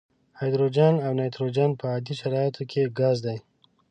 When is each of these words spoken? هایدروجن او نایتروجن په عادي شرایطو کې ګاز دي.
هایدروجن 0.39 0.95
او 1.05 1.11
نایتروجن 1.19 1.71
په 1.79 1.85
عادي 1.91 2.13
شرایطو 2.21 2.63
کې 2.71 2.81
ګاز 2.99 3.17
دي. 3.25 3.37